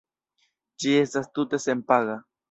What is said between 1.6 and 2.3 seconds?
senpaga.